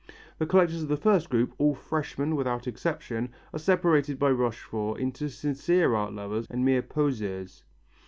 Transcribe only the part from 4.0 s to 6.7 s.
by Rochefort into sincere art lovers and